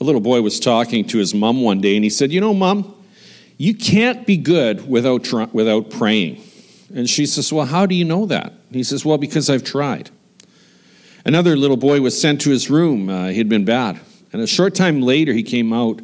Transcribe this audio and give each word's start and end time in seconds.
A 0.00 0.04
little 0.04 0.20
boy 0.20 0.40
was 0.40 0.58
talking 0.58 1.04
to 1.08 1.18
his 1.18 1.34
mom 1.34 1.60
one 1.62 1.80
day, 1.80 1.94
and 1.94 2.02
he 2.02 2.10
said, 2.10 2.32
You 2.32 2.40
know, 2.40 2.54
mom, 2.54 2.94
you 3.58 3.74
can't 3.74 4.26
be 4.26 4.38
good 4.38 4.88
without, 4.88 5.30
without 5.52 5.90
praying. 5.90 6.42
And 6.94 7.08
she 7.08 7.26
says, 7.26 7.52
Well, 7.52 7.66
how 7.66 7.84
do 7.86 7.94
you 7.94 8.04
know 8.04 8.26
that? 8.26 8.54
He 8.72 8.82
says, 8.82 9.04
Well, 9.04 9.18
because 9.18 9.50
I've 9.50 9.64
tried. 9.64 10.10
Another 11.24 11.56
little 11.56 11.76
boy 11.76 12.00
was 12.00 12.18
sent 12.18 12.40
to 12.42 12.50
his 12.50 12.70
room. 12.70 13.10
Uh, 13.10 13.28
he'd 13.28 13.48
been 13.48 13.66
bad. 13.66 14.00
And 14.32 14.40
a 14.40 14.46
short 14.46 14.74
time 14.74 15.02
later, 15.02 15.34
he 15.34 15.42
came 15.42 15.72
out 15.72 16.00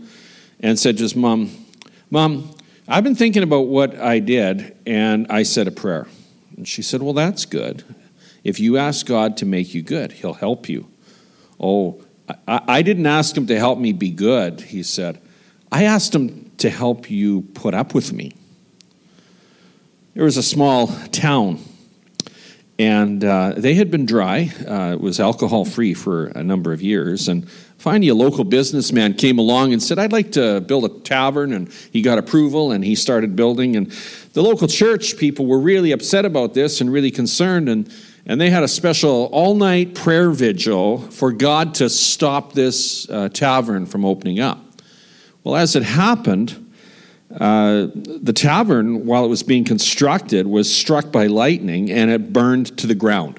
and 0.61 0.79
said 0.79 0.99
to 0.99 1.03
his 1.03 1.17
mom, 1.17 1.51
Mom, 2.11 2.55
I've 2.87 3.03
been 3.03 3.15
thinking 3.15 3.43
about 3.43 3.67
what 3.67 3.99
I 3.99 4.19
did, 4.19 4.77
and 4.87 5.27
I 5.31 5.43
said 5.43 5.67
a 5.67 5.73
prayer. 5.73 6.07
And 6.57 6.69
she 6.69 6.83
said, 6.83 7.03
Well, 7.03 7.15
that's 7.15 7.47
good. 7.47 7.83
If 8.45 8.61
you 8.61 8.77
ask 8.77 9.07
God 9.07 9.39
to 9.39 9.47
make 9.47 9.75
you 9.75 9.83
good, 9.83 10.13
He'll 10.13 10.35
help 10.35 10.69
you. 10.69 10.87
Oh, 11.59 12.05
I, 12.47 12.61
I 12.67 12.83
didn't 12.83 13.07
ask 13.07 13.37
Him 13.37 13.47
to 13.49 13.59
help 13.59 13.79
me 13.79 13.93
be 13.93 14.11
good, 14.11 14.61
he 14.61 14.83
said. 14.83 15.21
I 15.71 15.85
asked 15.85 16.15
Him 16.15 16.51
to 16.59 16.71
help 16.71 17.11
you 17.11 17.43
put 17.55 17.75
up 17.75 17.95
with 17.95 18.13
me. 18.13 18.33
There 20.15 20.25
was 20.25 20.37
a 20.37 20.43
small 20.43 20.89
town 21.13 21.61
and 22.79 23.25
uh, 23.25 23.55
they 23.57 23.75
had 23.75 23.91
been 23.91 24.05
dry. 24.05 24.51
Uh, 24.67 24.93
it 24.93 25.01
was 25.01 25.19
alcohol 25.19 25.65
free 25.65 25.95
for 25.95 26.27
a 26.29 26.43
number 26.43 26.73
of 26.73 26.83
years. 26.83 27.27
And 27.29 27.49
finally, 27.79 28.09
a 28.09 28.15
local 28.15 28.45
businessman 28.45 29.15
came 29.15 29.39
along 29.39 29.73
and 29.73 29.83
said, 29.83 29.99
I'd 29.99 30.13
like 30.13 30.33
to 30.33 30.61
build 30.61 30.85
a 30.85 30.91
tavern. 31.01 31.55
And 31.55 31.73
he 31.91 32.03
got 32.03 32.19
approval 32.19 32.73
and 32.73 32.85
he 32.85 32.95
started 32.95 33.35
building. 33.35 33.77
And 33.77 33.91
the 34.35 34.43
local 34.43 34.69
church 34.69 35.17
people 35.17 35.47
were 35.47 35.59
really 35.59 35.91
upset 35.93 36.27
about 36.27 36.53
this 36.53 36.83
and 36.83 36.93
really 36.93 37.11
concerned. 37.11 37.69
And, 37.69 37.91
and 38.27 38.41
they 38.41 38.51
had 38.51 38.65
a 38.65 38.69
special 38.69 39.27
all 39.33 39.55
night 39.55 39.95
prayer 39.95 40.31
vigil 40.31 40.99
for 40.99 41.31
God 41.31 41.75
to 41.77 41.89
stop 41.89 42.53
this 42.53 43.09
uh, 43.09 43.29
tavern 43.29 43.87
from 43.87 44.05
opening 44.05 44.41
up. 44.41 44.61
Well, 45.45 45.55
as 45.55 45.77
it 45.77 45.85
happened, 45.85 46.73
uh, 47.33 47.87
the 47.95 48.33
tavern, 48.33 49.07
while 49.07 49.25
it 49.25 49.29
was 49.29 49.45
being 49.45 49.65
constructed, 49.65 50.47
was 50.47 50.73
struck 50.73 51.13
by 51.13 51.29
lightning 51.29 51.91
and 51.91 52.11
it 52.11 52.33
burned 52.33 52.77
to 52.79 52.89
the 52.89 52.97
ground. 52.97 53.39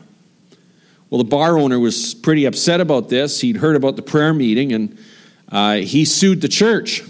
Well, 1.09 1.17
the 1.17 1.29
bar 1.29 1.57
owner 1.57 1.79
was 1.79 2.13
pretty 2.13 2.45
upset 2.45 2.79
about 2.79 3.09
this. 3.09 3.41
He'd 3.41 3.57
heard 3.57 3.75
about 3.75 3.97
the 3.97 4.01
prayer 4.01 4.33
meeting 4.33 4.71
and 4.71 4.97
uh, 5.51 5.75
he 5.75 6.05
sued 6.05 6.41
the 6.41 6.47
church 6.47 7.01
uh, 7.01 7.07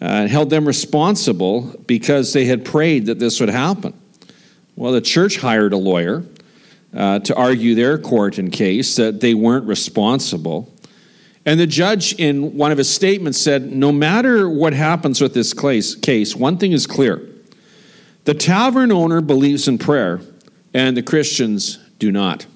and 0.00 0.30
held 0.30 0.50
them 0.50 0.66
responsible 0.66 1.74
because 1.86 2.34
they 2.34 2.44
had 2.44 2.64
prayed 2.64 3.06
that 3.06 3.18
this 3.18 3.40
would 3.40 3.50
happen. 3.50 3.94
Well, 4.76 4.92
the 4.92 5.00
church 5.00 5.38
hired 5.38 5.72
a 5.72 5.76
lawyer 5.76 6.24
uh, 6.94 7.18
to 7.20 7.34
argue 7.34 7.74
their 7.74 7.98
court 7.98 8.38
and 8.38 8.52
case 8.52 8.96
that 8.96 9.20
they 9.20 9.34
weren't 9.34 9.66
responsible. 9.66 10.72
And 11.46 11.60
the 11.60 11.66
judge, 11.66 12.14
in 12.14 12.56
one 12.56 12.72
of 12.72 12.78
his 12.78 12.88
statements, 12.88 13.38
said 13.38 13.72
no 13.72 13.92
matter 13.92 14.48
what 14.48 14.72
happens 14.72 15.20
with 15.20 15.34
this 15.34 15.52
case, 15.52 16.34
one 16.34 16.58
thing 16.58 16.72
is 16.72 16.86
clear 16.86 17.28
the 18.24 18.34
tavern 18.34 18.90
owner 18.90 19.20
believes 19.20 19.68
in 19.68 19.78
prayer, 19.78 20.20
and 20.72 20.96
the 20.96 21.02
Christians 21.02 21.78
do 21.98 22.10
not. 22.10 22.46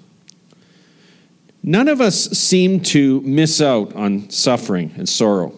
None 1.62 1.88
of 1.88 2.00
us 2.00 2.30
seem 2.30 2.80
to 2.80 3.20
miss 3.22 3.60
out 3.60 3.94
on 3.94 4.30
suffering 4.30 4.94
and 4.96 5.08
sorrow. 5.08 5.52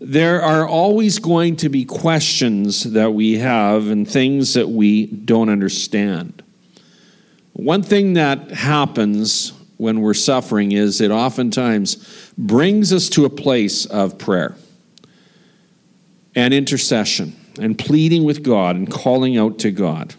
There 0.00 0.42
are 0.42 0.66
always 0.66 1.18
going 1.18 1.56
to 1.56 1.68
be 1.68 1.84
questions 1.84 2.82
that 2.92 3.14
we 3.14 3.38
have 3.38 3.88
and 3.88 4.08
things 4.08 4.54
that 4.54 4.68
we 4.68 5.06
don't 5.06 5.48
understand. 5.48 6.43
One 7.54 7.84
thing 7.84 8.14
that 8.14 8.50
happens 8.50 9.52
when 9.76 10.00
we're 10.00 10.14
suffering 10.14 10.72
is 10.72 11.00
it 11.00 11.12
oftentimes 11.12 12.32
brings 12.36 12.92
us 12.92 13.08
to 13.10 13.24
a 13.24 13.30
place 13.30 13.86
of 13.86 14.18
prayer 14.18 14.56
and 16.34 16.52
intercession 16.52 17.36
and 17.60 17.78
pleading 17.78 18.24
with 18.24 18.42
God 18.42 18.74
and 18.74 18.90
calling 18.90 19.38
out 19.38 19.60
to 19.60 19.70
God. 19.70 20.16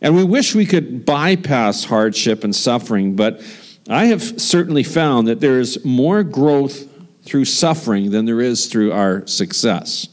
And 0.00 0.16
we 0.16 0.24
wish 0.24 0.52
we 0.52 0.66
could 0.66 1.06
bypass 1.06 1.84
hardship 1.84 2.42
and 2.42 2.54
suffering, 2.54 3.14
but 3.14 3.40
I 3.88 4.06
have 4.06 4.40
certainly 4.40 4.82
found 4.82 5.28
that 5.28 5.38
there 5.38 5.60
is 5.60 5.84
more 5.84 6.24
growth 6.24 6.88
through 7.22 7.44
suffering 7.44 8.10
than 8.10 8.24
there 8.24 8.40
is 8.40 8.66
through 8.66 8.90
our 8.90 9.24
success. 9.28 10.08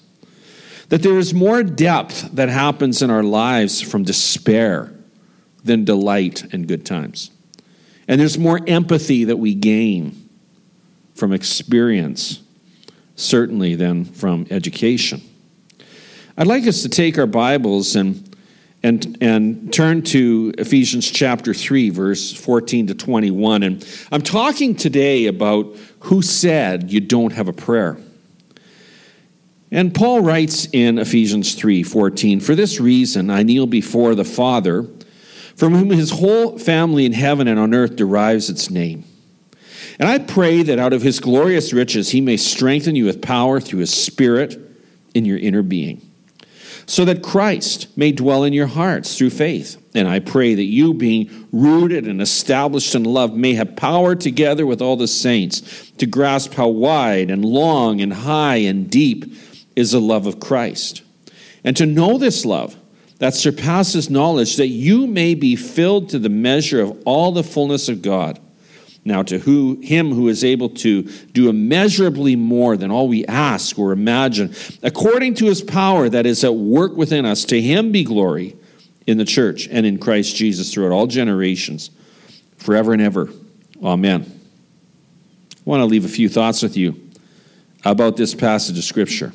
That 0.89 1.01
there 1.01 1.17
is 1.17 1.33
more 1.33 1.63
depth 1.63 2.31
that 2.33 2.49
happens 2.49 3.01
in 3.01 3.09
our 3.09 3.23
lives 3.23 3.81
from 3.81 4.03
despair 4.03 4.93
than 5.63 5.85
delight 5.85 6.51
and 6.53 6.67
good 6.67 6.85
times. 6.85 7.31
And 8.07 8.19
there's 8.19 8.37
more 8.37 8.59
empathy 8.67 9.25
that 9.25 9.37
we 9.37 9.53
gain 9.53 10.29
from 11.13 11.31
experience, 11.31 12.41
certainly, 13.15 13.75
than 13.75 14.05
from 14.05 14.47
education. 14.49 15.21
I'd 16.37 16.47
like 16.47 16.65
us 16.65 16.81
to 16.83 16.89
take 16.89 17.17
our 17.17 17.27
Bibles 17.27 17.95
and 17.95 18.25
and, 18.81 19.17
and 19.19 19.73
turn 19.73 20.03
to 20.03 20.53
Ephesians 20.57 21.09
chapter 21.11 21.53
3, 21.53 21.89
verse 21.89 22.33
14 22.33 22.87
to 22.87 22.95
21. 22.95 23.63
And 23.63 23.85
I'm 24.11 24.21
talking 24.21 24.75
today 24.75 25.25
about 25.25 25.75
who 26.01 26.21
said 26.21 26.91
you 26.91 27.01
don't 27.01 27.33
have 27.33 27.47
a 27.47 27.53
prayer. 27.53 27.97
And 29.71 29.93
Paul 29.93 30.21
writes 30.21 30.67
in 30.71 30.97
Ephesians 30.97 31.55
3 31.55 31.83
14, 31.83 32.39
For 32.39 32.55
this 32.55 32.79
reason 32.79 33.29
I 33.29 33.43
kneel 33.43 33.67
before 33.67 34.15
the 34.15 34.23
Father 34.23 34.87
from 35.59 35.75
whom 35.75 35.89
his 35.89 36.11
whole 36.11 36.57
family 36.57 37.05
in 37.05 37.11
heaven 37.11 37.45
and 37.45 37.59
on 37.59 37.73
earth 37.73 37.97
derives 37.97 38.49
its 38.49 38.69
name. 38.69 39.03
And 39.99 40.07
I 40.07 40.17
pray 40.17 40.63
that 40.63 40.79
out 40.79 40.93
of 40.93 41.01
his 41.01 41.19
glorious 41.19 41.73
riches 41.73 42.11
he 42.11 42.21
may 42.21 42.37
strengthen 42.37 42.95
you 42.95 43.03
with 43.03 43.21
power 43.21 43.59
through 43.59 43.81
his 43.81 43.93
Spirit 43.93 44.57
in 45.13 45.25
your 45.25 45.37
inner 45.37 45.61
being, 45.61 46.01
so 46.85 47.03
that 47.03 47.21
Christ 47.21 47.89
may 47.97 48.13
dwell 48.13 48.45
in 48.45 48.53
your 48.53 48.67
hearts 48.67 49.17
through 49.17 49.31
faith. 49.31 49.75
And 49.93 50.07
I 50.07 50.19
pray 50.19 50.55
that 50.55 50.63
you, 50.63 50.93
being 50.93 51.49
rooted 51.51 52.07
and 52.07 52.21
established 52.21 52.95
in 52.95 53.03
love, 53.03 53.35
may 53.35 53.55
have 53.55 53.75
power 53.75 54.15
together 54.15 54.65
with 54.65 54.81
all 54.81 54.95
the 54.95 55.09
saints 55.09 55.91
to 55.97 56.05
grasp 56.05 56.53
how 56.53 56.69
wide 56.69 57.29
and 57.29 57.43
long 57.43 57.99
and 57.99 58.13
high 58.13 58.57
and 58.57 58.89
deep 58.89 59.25
is 59.75 59.91
the 59.91 59.99
love 59.99 60.25
of 60.25 60.39
Christ, 60.39 61.01
and 61.65 61.75
to 61.75 61.85
know 61.85 62.17
this 62.17 62.45
love 62.45 62.77
that 63.19 63.33
surpasses 63.33 64.09
knowledge, 64.09 64.55
that 64.55 64.67
you 64.67 65.05
may 65.05 65.35
be 65.35 65.55
filled 65.55 66.09
to 66.09 66.19
the 66.19 66.29
measure 66.29 66.81
of 66.81 67.01
all 67.05 67.31
the 67.31 67.43
fullness 67.43 67.89
of 67.89 68.01
God. 68.01 68.39
Now, 69.05 69.23
to 69.23 69.39
who, 69.39 69.79
him 69.81 70.13
who 70.13 70.27
is 70.27 70.43
able 70.43 70.69
to 70.69 71.03
do 71.03 71.49
immeasurably 71.49 72.35
more 72.35 72.75
than 72.75 72.91
all 72.91 73.07
we 73.07 73.25
ask 73.25 73.77
or 73.79 73.91
imagine, 73.91 74.53
according 74.83 75.35
to 75.35 75.45
his 75.45 75.61
power 75.61 76.09
that 76.09 76.25
is 76.25 76.43
at 76.43 76.55
work 76.55 76.95
within 76.95 77.25
us, 77.25 77.45
to 77.45 77.61
him 77.61 77.91
be 77.91 78.03
glory 78.03 78.55
in 79.07 79.17
the 79.17 79.25
church 79.25 79.67
and 79.69 79.85
in 79.85 79.97
Christ 79.97 80.35
Jesus 80.35 80.73
throughout 80.73 80.93
all 80.93 81.07
generations, 81.07 81.91
forever 82.57 82.93
and 82.93 83.01
ever. 83.01 83.29
Amen. 83.81 84.39
I 85.51 85.61
want 85.63 85.81
to 85.81 85.85
leave 85.85 86.05
a 86.05 86.09
few 86.09 86.29
thoughts 86.29 86.61
with 86.61 86.77
you 86.77 87.09
about 87.85 88.17
this 88.17 88.35
passage 88.35 88.77
of 88.77 88.83
Scripture. 88.83 89.33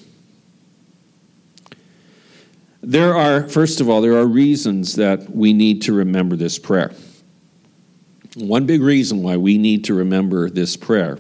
There 2.87 3.15
are, 3.15 3.49
first 3.49 3.81
of 3.81 3.89
all, 3.89 4.03
there 4.03 4.19
are 4.19 4.27
reasons 4.27 4.97
that 4.97 5.35
we 5.35 5.55
need 5.55 5.81
to 5.83 5.95
remember 5.95 6.37
this 6.37 6.59
prayer. 6.59 6.93
One 8.37 8.67
big 8.67 8.83
reason 8.83 9.23
why 9.23 9.39
we 9.39 9.57
need 9.57 9.85
to 9.85 9.95
remember 9.95 10.51
this 10.51 10.77
prayer 10.77 11.19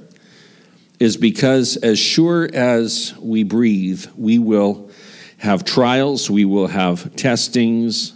is 1.00 1.16
because 1.16 1.78
as 1.78 1.98
sure 1.98 2.50
as 2.52 3.14
we 3.18 3.44
breathe, 3.44 4.04
we 4.14 4.38
will 4.38 4.90
have 5.38 5.64
trials, 5.64 6.28
we 6.28 6.44
will 6.44 6.66
have 6.66 7.16
testings, 7.16 8.12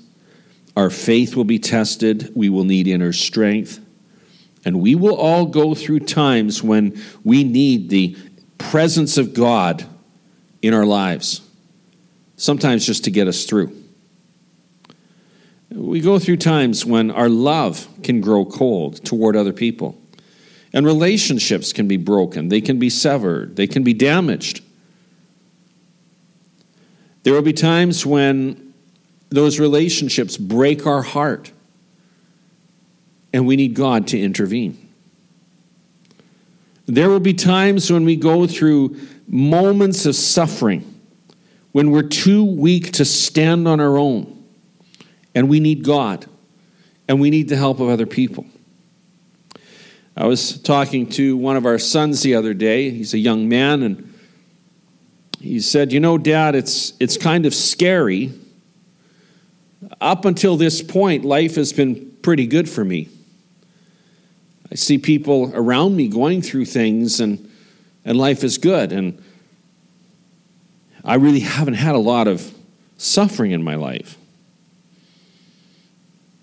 our 0.76 0.90
faith 0.90 1.34
will 1.34 1.44
be 1.44 1.58
tested, 1.58 2.30
we 2.36 2.50
will 2.50 2.64
need 2.64 2.86
inner 2.86 3.14
strength, 3.14 3.80
and 4.66 4.78
we 4.78 4.94
will 4.94 5.16
all 5.16 5.46
go 5.46 5.74
through 5.74 6.00
times 6.00 6.62
when 6.62 7.00
we 7.24 7.44
need 7.44 7.88
the 7.88 8.14
presence 8.58 9.16
of 9.16 9.32
God 9.32 9.86
in 10.60 10.74
our 10.74 10.84
lives 10.84 11.47
sometimes 12.38 12.86
just 12.86 13.04
to 13.04 13.10
get 13.10 13.28
us 13.28 13.44
through. 13.44 13.76
We 15.70 16.00
go 16.00 16.18
through 16.18 16.38
times 16.38 16.86
when 16.86 17.10
our 17.10 17.28
love 17.28 17.86
can 18.02 18.22
grow 18.22 18.46
cold 18.46 19.04
toward 19.04 19.36
other 19.36 19.52
people, 19.52 20.00
and 20.72 20.86
relationships 20.86 21.74
can 21.74 21.86
be 21.86 21.98
broken, 21.98 22.48
they 22.48 22.62
can 22.62 22.78
be 22.78 22.88
severed, 22.88 23.56
they 23.56 23.66
can 23.66 23.82
be 23.82 23.92
damaged. 23.92 24.62
There 27.24 27.34
will 27.34 27.42
be 27.42 27.52
times 27.52 28.06
when 28.06 28.72
those 29.28 29.58
relationships 29.58 30.38
break 30.38 30.86
our 30.86 31.02
heart, 31.02 31.52
and 33.32 33.46
we 33.46 33.56
need 33.56 33.74
God 33.74 34.06
to 34.08 34.18
intervene. 34.18 34.88
There 36.86 37.10
will 37.10 37.20
be 37.20 37.34
times 37.34 37.92
when 37.92 38.04
we 38.06 38.16
go 38.16 38.46
through 38.46 38.96
moments 39.26 40.06
of 40.06 40.14
suffering 40.14 40.97
when 41.78 41.92
we're 41.92 42.02
too 42.02 42.44
weak 42.44 42.90
to 42.90 43.04
stand 43.04 43.68
on 43.68 43.78
our 43.78 43.96
own 43.96 44.44
and 45.32 45.48
we 45.48 45.60
need 45.60 45.84
God 45.84 46.26
and 47.06 47.20
we 47.20 47.30
need 47.30 47.48
the 47.48 47.54
help 47.54 47.78
of 47.78 47.88
other 47.88 48.04
people. 48.04 48.46
I 50.16 50.26
was 50.26 50.60
talking 50.60 51.08
to 51.10 51.36
one 51.36 51.56
of 51.56 51.66
our 51.66 51.78
sons 51.78 52.22
the 52.22 52.34
other 52.34 52.52
day. 52.52 52.90
He's 52.90 53.14
a 53.14 53.18
young 53.18 53.48
man, 53.48 53.84
and 53.84 54.12
he 55.38 55.60
said, 55.60 55.92
You 55.92 56.00
know, 56.00 56.18
Dad, 56.18 56.56
it's, 56.56 56.94
it's 56.98 57.16
kind 57.16 57.46
of 57.46 57.54
scary. 57.54 58.32
Up 60.00 60.24
until 60.24 60.56
this 60.56 60.82
point, 60.82 61.24
life 61.24 61.54
has 61.54 61.72
been 61.72 62.10
pretty 62.22 62.48
good 62.48 62.68
for 62.68 62.84
me. 62.84 63.08
I 64.72 64.74
see 64.74 64.98
people 64.98 65.52
around 65.54 65.94
me 65.94 66.08
going 66.08 66.42
through 66.42 66.64
things, 66.64 67.20
and, 67.20 67.48
and 68.04 68.18
life 68.18 68.42
is 68.42 68.58
good. 68.58 68.90
And 68.90 69.22
I 71.04 71.14
really 71.14 71.40
haven't 71.40 71.74
had 71.74 71.94
a 71.94 71.98
lot 71.98 72.28
of 72.28 72.54
suffering 72.96 73.52
in 73.52 73.62
my 73.62 73.74
life. 73.74 74.16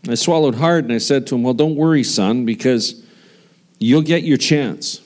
I 0.07 0.15
swallowed 0.15 0.55
hard 0.55 0.85
and 0.85 0.93
I 0.93 0.99
said 0.99 1.27
to 1.27 1.35
him, 1.35 1.43
Well, 1.43 1.53
don't 1.53 1.75
worry, 1.75 2.03
son, 2.03 2.45
because 2.45 3.03
you'll 3.79 4.01
get 4.01 4.23
your 4.23 4.37
chance. 4.37 5.01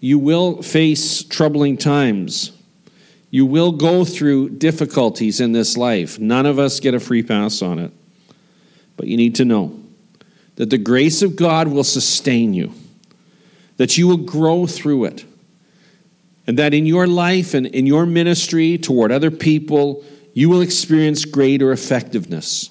You 0.00 0.18
will 0.18 0.62
face 0.62 1.22
troubling 1.22 1.76
times. 1.76 2.52
You 3.30 3.46
will 3.46 3.72
go 3.72 4.04
through 4.04 4.50
difficulties 4.50 5.40
in 5.40 5.52
this 5.52 5.76
life. 5.76 6.18
None 6.18 6.46
of 6.46 6.58
us 6.58 6.78
get 6.80 6.94
a 6.94 7.00
free 7.00 7.22
pass 7.22 7.62
on 7.62 7.78
it. 7.78 7.90
But 8.96 9.08
you 9.08 9.16
need 9.16 9.34
to 9.36 9.44
know 9.44 9.80
that 10.56 10.70
the 10.70 10.78
grace 10.78 11.20
of 11.22 11.36
God 11.36 11.68
will 11.68 11.84
sustain 11.84 12.54
you, 12.54 12.72
that 13.76 13.98
you 13.98 14.06
will 14.06 14.18
grow 14.18 14.66
through 14.66 15.06
it, 15.06 15.24
and 16.46 16.58
that 16.58 16.74
in 16.74 16.86
your 16.86 17.06
life 17.06 17.54
and 17.54 17.66
in 17.66 17.86
your 17.86 18.06
ministry 18.06 18.76
toward 18.78 19.10
other 19.10 19.30
people, 19.30 20.04
you 20.34 20.48
will 20.48 20.60
experience 20.60 21.24
greater 21.24 21.72
effectiveness. 21.72 22.70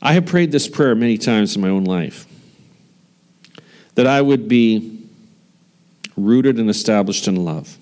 I 0.00 0.12
have 0.12 0.26
prayed 0.26 0.52
this 0.52 0.68
prayer 0.68 0.94
many 0.94 1.18
times 1.18 1.56
in 1.56 1.62
my 1.62 1.68
own 1.68 1.84
life 1.84 2.26
that 3.96 4.06
I 4.06 4.22
would 4.22 4.46
be 4.46 4.96
rooted 6.16 6.58
and 6.58 6.70
established 6.70 7.26
in 7.26 7.44
love, 7.44 7.76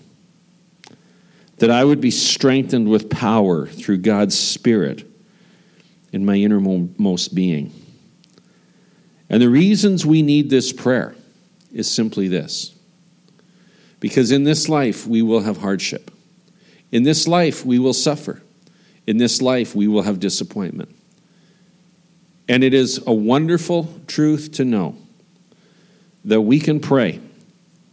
that 1.59 1.71
I 1.71 1.85
would 1.85 2.01
be 2.01 2.11
strengthened 2.11 2.89
with 2.89 3.11
power 3.11 3.67
through 3.67 3.99
God's 3.99 4.39
Spirit 4.39 5.05
in 6.13 6.25
my 6.25 6.37
innermost 6.37 7.35
being. 7.35 7.71
And 9.29 9.43
the 9.43 9.51
reasons 9.51 10.07
we 10.07 10.23
need 10.23 10.49
this 10.49 10.73
prayer 10.73 11.15
is 11.77 11.91
simply 11.91 12.27
this 12.27 12.75
because 14.01 14.33
in 14.33 14.45
this 14.45 14.69
life 14.69 15.07
we 15.07 15.23
will 15.23 15.41
have 15.41 15.59
hardship, 15.59 16.11
in 16.91 17.03
this 17.03 17.29
life 17.29 17.65
we 17.65 17.79
will 17.79 17.93
suffer, 17.93 18.43
in 19.07 19.19
this 19.19 19.43
life 19.43 19.75
we 19.75 19.87
will 19.87 20.03
have 20.03 20.19
disappointment. 20.19 20.95
And 22.49 22.65
it 22.65 22.73
is 22.73 23.03
a 23.07 23.13
wonderful 23.13 23.93
truth 24.07 24.53
to 24.53 24.65
know 24.65 24.97
that 26.25 26.41
we 26.41 26.61
can 26.61 26.81
pray 26.81 27.21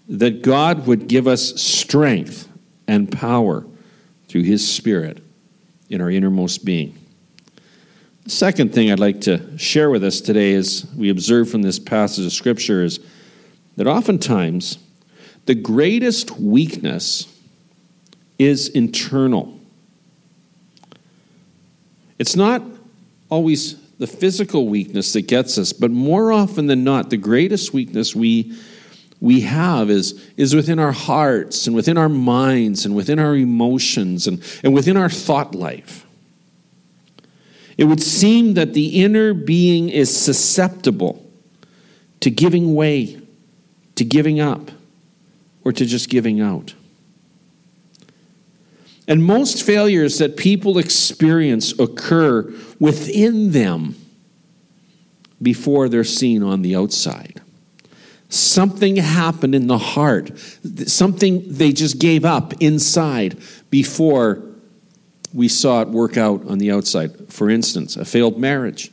that 0.08 0.44
God 0.44 0.88
would 0.88 1.08
give 1.08 1.28
us 1.28 1.60
strength 1.62 2.48
and 2.88 3.12
power 3.12 3.66
through 4.28 4.44
His 4.44 4.70
Spirit 4.70 5.22
in 5.90 6.02
our 6.02 6.10
innermost 6.10 6.64
being. 6.64 6.98
The 8.24 8.30
second 8.30 8.74
thing 8.74 8.92
I'd 8.92 9.00
like 9.00 9.22
to 9.22 9.58
share 9.58 9.90
with 9.90 10.04
us 10.04 10.22
today 10.22 10.52
is 10.52 10.86
we 10.96 11.10
observe 11.10 11.50
from 11.50 11.62
this 11.62 11.80
passage 11.80 12.26
of 12.26 12.32
Scripture 12.32 12.84
is 12.84 13.00
that 13.76 13.88
oftentimes 13.88 14.78
the 15.46 15.56
greatest 15.56 16.32
weakness 16.40 17.28
is 18.40 18.70
internal. 18.70 19.60
It's 22.20 22.36
not 22.36 22.64
always 23.30 23.76
the 23.98 24.08
physical 24.08 24.68
weakness 24.68 25.14
that 25.14 25.28
gets 25.28 25.58
us, 25.58 25.74
but 25.74 25.92
more 25.92 26.32
often 26.32 26.68
than 26.68 26.84
not, 26.84 27.10
the 27.10 27.18
greatest 27.18 27.74
weakness 27.74 28.16
we, 28.16 28.58
we 29.20 29.42
have 29.42 29.90
is, 29.90 30.22
is 30.38 30.56
within 30.56 30.80
our 30.80 30.92
hearts 30.92 31.68
and 31.68 31.76
within 31.76 31.98
our 31.98 32.10
minds 32.10 32.86
and 32.86 32.96
within 32.96 33.20
our 33.20 33.36
emotions 33.36 34.28
and, 34.28 34.44
and 34.64 34.74
within 34.74 34.98
our 34.98 35.10
thought 35.10 35.56
life. 35.56 36.06
It 37.78 37.86
would 37.86 38.04
seem 38.04 38.54
that 38.54 38.74
the 38.74 39.02
inner 39.04 39.34
being 39.34 39.90
is 39.90 40.16
susceptible 40.16 41.26
to 42.20 42.30
giving 42.30 42.76
way, 42.76 43.20
to 43.96 44.04
giving 44.04 44.40
up, 44.40 44.72
or 45.64 45.72
to 45.72 45.86
just 45.86 46.10
giving 46.10 46.42
out. 46.42 46.74
And 49.08 49.24
most 49.24 49.64
failures 49.64 50.18
that 50.20 50.38
people 50.38 50.78
experience 50.78 51.78
occur 51.78 52.54
within 52.80 53.52
them 53.52 53.96
before 55.42 55.90
they're 55.90 56.04
seen 56.04 56.42
on 56.42 56.62
the 56.62 56.76
outside. 56.76 57.42
Something 58.30 58.96
happened 58.96 59.54
in 59.54 59.68
the 59.68 59.78
heart, 59.78 60.32
something 60.88 61.44
they 61.48 61.72
just 61.72 62.00
gave 62.00 62.26
up 62.26 62.54
inside 62.62 63.38
before 63.70 64.42
we 65.34 65.48
saw 65.48 65.82
it 65.82 65.90
work 65.90 66.18
out 66.18 66.48
on 66.48 66.58
the 66.58 66.72
outside. 66.72 67.32
For 67.32 67.50
instance, 67.50 67.98
a 67.98 68.06
failed 68.06 68.40
marriage 68.40 68.92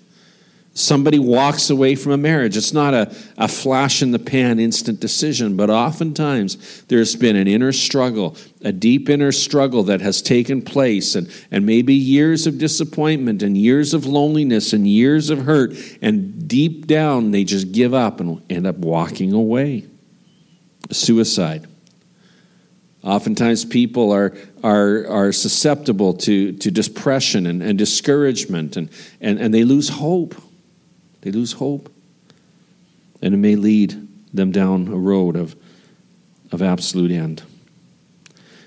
somebody 0.75 1.19
walks 1.19 1.69
away 1.69 1.95
from 1.95 2.13
a 2.13 2.17
marriage. 2.17 2.57
It's 2.57 2.73
not 2.73 2.95
a, 2.95 3.15
a 3.37 3.49
flash 3.49 4.03
in 4.03 4.13
the 4.13 4.19
pan 4.19 4.59
instant 4.59 5.01
decision, 5.01 5.57
but 5.57 5.69
oftentimes 5.69 6.83
there's 6.85 7.17
been 7.17 7.37
an 7.37 7.49
inner 7.49 7.73
struggle, 7.73 8.37
a 8.63 8.73
deep 8.73 9.09
inner 9.09 9.33
struggle 9.33 9.83
that 9.85 10.01
has 10.01 10.23
taken 10.23 10.63
place, 10.63 11.15
and, 11.15 11.31
and 11.51 11.67
maybe 11.67 11.95
years 11.95 12.47
of 12.47 12.59
disappointment, 12.59 13.43
and 13.43 13.57
years 13.57 13.95
of 13.95 14.07
loneliness, 14.07 14.73
and 14.73 14.87
years 14.87 15.31
of 15.31 15.45
hurt, 15.45 15.73
and 16.01 16.49
deep 16.49 16.87
down 16.87 17.33
they 17.33 17.45
just 17.45 17.73
give 17.73 17.93
up 17.93 18.21
and 18.21 18.43
end 18.51 18.67
up 18.67 18.77
walking 18.77 19.33
away. 19.33 19.87
Suicide. 20.91 21.67
Oftentimes, 23.03 23.65
people 23.65 24.13
are, 24.13 24.37
are, 24.63 25.07
are 25.07 25.33
susceptible 25.33 26.13
to, 26.15 26.53
to 26.53 26.71
depression 26.71 27.47
and, 27.47 27.63
and 27.63 27.79
discouragement, 27.79 28.77
and, 28.77 28.91
and, 29.21 29.39
and 29.39 29.55
they 29.55 29.65
lose 29.65 29.89
hope. 29.89 30.35
They 31.23 31.31
lose 31.31 31.53
hope. 31.53 31.93
And 33.23 33.35
it 33.35 33.39
may 33.39 33.57
lead 33.57 34.09
them 34.33 34.51
down 34.51 34.89
a 34.89 34.97
road 34.97 35.37
of, 35.37 35.55
of 36.53 36.63
absolute 36.63 37.11
end. 37.11 37.43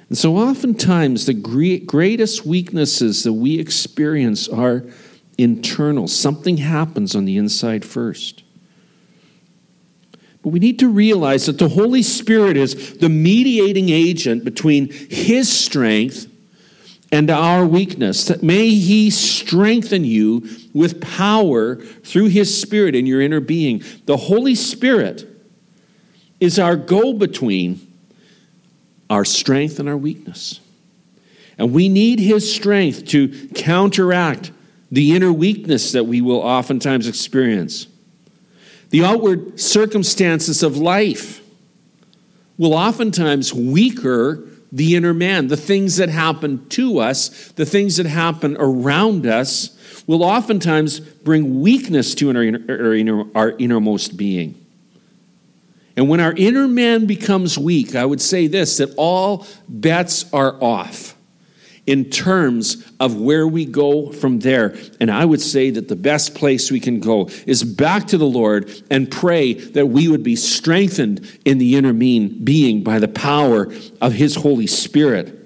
And 0.10 0.18
so, 0.18 0.38
oftentimes, 0.38 1.26
the 1.26 1.34
greatest 1.34 2.46
weaknesses 2.46 3.24
that 3.24 3.34
we 3.34 3.60
experience 3.60 4.48
are 4.48 4.84
internal. 5.38 6.08
Something 6.08 6.58
happens 6.58 7.16
on 7.16 7.26
the 7.26 7.38
inside 7.38 7.84
first. 7.84 8.44
But 10.44 10.50
we 10.50 10.60
need 10.60 10.78
to 10.80 10.90
realize 10.90 11.46
that 11.46 11.58
the 11.58 11.70
Holy 11.70 12.04
Spirit 12.04 12.58
is 12.58 12.98
the 12.98 13.10
mediating 13.10 13.90
agent 13.90 14.44
between 14.44 14.92
His 14.92 15.52
strength 15.52 16.28
and 17.14 17.30
our 17.30 17.64
weakness. 17.64 18.42
May 18.42 18.72
He 18.72 19.12
strengthen 19.12 20.04
you 20.04 20.50
with 20.74 21.00
power 21.00 21.76
through 21.76 22.30
His 22.30 22.60
Spirit 22.60 22.96
in 22.96 23.06
your 23.06 23.22
inner 23.22 23.40
being. 23.40 23.84
The 24.08 24.18
Holy 24.18 24.56
Spirit 24.56 25.30
is 26.40 26.58
our 26.58 26.76
go 26.76 27.14
between 27.14 27.88
our 29.12 29.24
strength 29.24 29.80
and 29.80 29.88
our 29.88 29.96
weakness. 29.96 30.60
And 31.60 31.72
we 31.72 31.88
need 31.88 32.18
His 32.18 32.52
strength 32.52 33.06
to 33.10 33.48
counteract 33.50 34.52
the 34.92 35.16
inner 35.16 35.32
weakness 35.32 35.92
that 35.92 36.08
we 36.08 36.20
will 36.20 36.40
oftentimes 36.40 37.08
experience. 37.08 37.86
The 38.90 39.06
outward 39.06 39.60
circumstances 39.60 40.64
of 40.64 40.78
life 40.78 41.44
will 42.58 42.74
oftentimes 42.74 43.54
weaker 43.54 44.48
the 44.74 44.96
inner 44.96 45.14
man. 45.14 45.48
The 45.48 45.56
things 45.56 45.98
that 45.98 46.10
happen 46.10 46.68
to 46.70 46.98
us, 47.00 47.52
the 47.52 47.66
things 47.66 47.98
that 47.98 48.08
happen 48.08 48.58
around 48.60 49.26
us, 49.26 50.04
will 50.08 50.24
oftentimes 50.24 51.00
bring 51.00 51.62
weakness 51.62 52.14
to 52.16 52.36
our, 52.36 52.44
inner, 52.44 53.26
our, 53.36 53.52
innermost 53.52 54.18
being. 54.18 54.60
And 55.96 56.10
when 56.10 56.20
our 56.20 56.34
inner 56.34 56.68
man 56.68 57.06
becomes 57.06 57.58
weak, 57.58 57.96
I 57.96 58.04
would 58.04 58.20
say 58.20 58.48
this 58.48 58.78
that 58.78 58.94
all 58.98 59.46
bets 59.70 60.26
are 60.34 60.62
off 60.62 61.16
in 61.86 62.06
terms 62.06 62.90
of 63.00 63.20
where 63.20 63.48
we 63.48 63.66
go 63.66 64.12
from 64.12 64.40
there. 64.40 64.76
And 65.02 65.12
I 65.12 65.26
would 65.26 65.42
say 65.42 65.70
that 65.72 65.90
the 65.90 65.96
best 65.96 66.34
place 66.34 66.72
we 66.72 66.80
can 66.80 67.00
go 67.00 67.30
is 67.46 67.64
back 67.64 68.08
to 68.08 68.18
the 68.18 68.26
Lord 68.26 68.72
and 68.90 69.12
pray 69.12 69.54
that 69.54 69.88
we 69.88 70.08
would 70.08 70.24
be 70.24 70.36
strengthened 70.36 71.30
in 71.44 71.58
the 71.58 71.76
inner 71.76 71.94
mean 71.94 72.44
being 72.44 72.84
by 72.84 73.00
the 73.00 73.08
power 73.08 73.74
of 74.02 74.14
His 74.14 74.36
Holy 74.36 74.68
Spirit. 74.68 75.40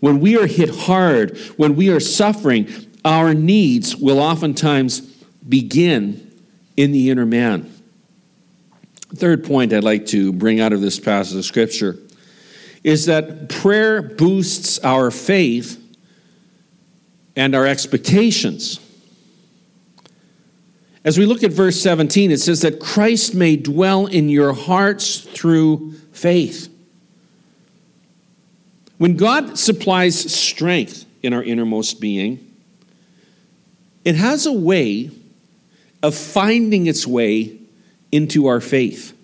When 0.00 0.20
we 0.20 0.38
are 0.38 0.46
hit 0.46 0.70
hard, 0.70 1.38
when 1.56 1.74
we 1.74 1.90
are 1.90 2.00
suffering, 2.00 2.68
our 3.04 3.32
needs 3.32 3.96
will 3.96 4.20
oftentimes 4.20 5.00
begin 5.48 6.30
in 6.76 6.92
the 6.92 7.10
inner 7.10 7.26
man. 7.26 7.72
Third 9.14 9.42
point 9.42 9.72
I'd 9.72 9.84
like 9.84 10.06
to 10.06 10.32
bring 10.34 10.60
out 10.60 10.74
of 10.74 10.82
this 10.82 11.00
passage 11.00 11.38
of 11.38 11.44
Scripture 11.46 11.98
is 12.84 13.06
that 13.06 13.48
prayer 13.48 14.02
boosts 14.02 14.78
our 14.80 15.10
faith 15.10 15.82
and 17.36 17.54
our 17.54 17.66
expectations. 17.66 18.80
As 21.04 21.16
we 21.18 21.26
look 21.26 21.42
at 21.42 21.52
verse 21.52 21.80
17, 21.80 22.30
it 22.30 22.38
says 22.38 22.62
that 22.62 22.80
Christ 22.80 23.34
may 23.34 23.56
dwell 23.56 24.06
in 24.06 24.28
your 24.28 24.52
hearts 24.52 25.20
through 25.20 25.92
faith. 26.12 26.68
When 28.98 29.16
God 29.16 29.58
supplies 29.58 30.18
strength 30.32 31.06
in 31.22 31.32
our 31.32 31.42
innermost 31.42 32.00
being, 32.00 32.44
it 34.04 34.16
has 34.16 34.46
a 34.46 34.52
way 34.52 35.10
of 36.02 36.14
finding 36.14 36.86
its 36.86 37.06
way 37.06 37.58
into 38.10 38.46
our 38.46 38.60
faith. 38.60 39.16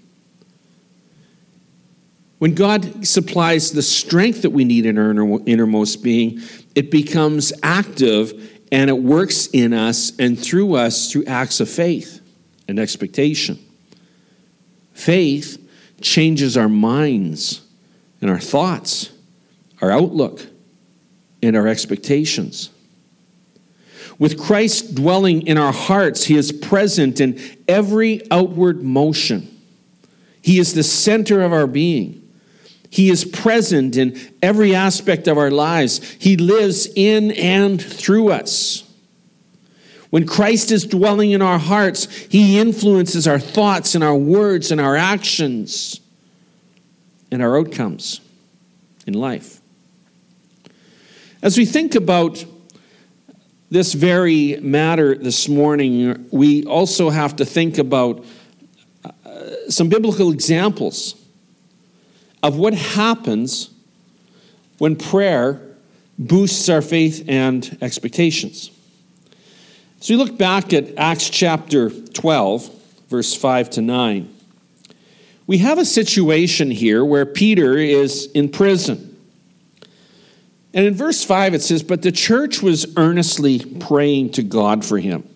When 2.39 2.55
God 2.55 3.07
supplies 3.07 3.73
the 3.73 3.83
strength 3.83 4.43
that 4.43 4.51
we 4.51 4.65
need 4.65 4.87
in 4.87 4.99
our 4.99 5.41
innermost 5.47 6.03
being, 6.03 6.41
it 6.75 6.91
becomes 6.91 7.53
active 7.63 8.61
and 8.73 8.91
it 8.91 8.99
works 8.99 9.47
in 9.53 9.73
us 9.73 10.13
and 10.19 10.39
through 10.39 10.75
us 10.75 11.13
through 11.13 11.27
acts 11.27 11.61
of 11.61 11.69
faith 11.69 12.21
and 12.67 12.79
expectation. 12.79 13.59
Faith 14.93 15.61
changes 16.01 16.57
our 16.57 16.69
minds 16.69 17.63
and 18.21 18.31
our 18.31 18.41
thoughts, 18.41 19.11
our 19.81 19.91
outlook, 19.91 20.47
and 21.43 21.57
our 21.57 21.69
expectations. 21.69 22.71
With 24.19 24.39
Christ 24.39 24.95
dwelling 24.95 25.47
in 25.47 25.59
our 25.59 25.73
hearts, 25.73 26.25
He 26.25 26.37
is 26.37 26.53
present 26.53 27.21
in 27.21 27.41
every 27.69 28.23
outward 28.31 28.83
motion. 28.83 29.51
He 30.41 30.59
is 30.59 30.75
the 30.75 30.83
center 30.83 31.43
of 31.43 31.53
our 31.53 31.67
being. 31.67 32.24
He 32.95 33.11
is 33.11 33.25
present 33.25 33.97
in 33.97 34.17
every 34.41 34.73
aspect 34.73 35.27
of 35.27 35.37
our 35.37 35.51
lives. 35.51 35.99
He 36.21 36.37
lives 36.37 36.87
in 36.95 37.33
and 37.33 37.83
through 37.83 38.31
us. 38.31 38.89
When 40.11 40.29
Christ 40.29 40.71
is 40.71 40.87
dwelling 40.87 41.33
in 41.33 41.43
our 41.43 41.59
hearts, 41.59 42.05
He 42.05 42.57
influences 42.57 43.27
our 43.27 43.41
thoughts 43.41 43.97
and 43.97 44.05
our 44.05 44.15
words 44.15 44.71
and 44.71 44.81
our 44.81 44.95
actions 44.95 45.99
and 47.33 47.43
our 47.43 47.59
outcomes 47.59 48.21
in 49.09 49.15
life. 49.15 49.61
As 51.43 51.59
we 51.59 51.65
think 51.65 51.97
about 51.97 52.45
this 53.71 53.93
very 53.93 54.57
matter 54.61 55.17
this 55.17 55.49
morning, 55.49 56.29
we 56.31 56.65
also 56.65 57.11
have 57.11 57.35
to 57.37 57.45
think 57.45 57.79
about 57.79 58.25
uh, 59.05 59.11
some 59.69 59.89
biblical 59.89 60.31
examples 60.31 61.17
of 62.45 62.59
what 62.59 62.75
happens 62.75 63.71
when 64.77 64.95
prayer 64.95 65.63
boosts 66.19 66.69
our 66.69 66.83
faith 66.83 67.25
and 67.27 67.79
expectations. 67.81 68.71
So 70.01 70.13
we 70.13 70.19
look 70.19 70.37
back 70.37 70.75
at 70.75 70.99
Acts 70.99 71.31
chapter 71.31 71.89
12, 71.89 72.71
verse 73.09 73.35
5 73.35 73.71
to 73.71 73.81
9. 73.81 74.35
We 75.47 75.59
have 75.59 75.79
a 75.79 75.87
situation 75.87 76.71
here 76.71 77.03
where 77.03 77.25
Peter 77.25 77.79
is 77.79 78.31
in 78.33 78.51
prison. 78.51 79.17
And 80.75 80.85
in 80.85 80.95
verse 80.95 81.25
5, 81.25 81.55
it 81.55 81.63
says, 81.63 81.83
But 81.83 82.03
the 82.03 82.13
church 82.13 82.61
was 82.61 82.87
earnestly 82.99 83.61
praying 83.81 84.33
to 84.33 84.43
God 84.43 84.85
for 84.85 84.99
him. 84.99 85.27